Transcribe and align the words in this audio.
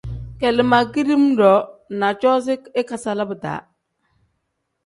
Kele 0.39 0.63
ma 0.71 0.79
kidiim-ro 0.93 1.53
na 1.99 2.09
coozi 2.21 2.53
ikasala 2.81 3.23
bidaa. 3.29 3.61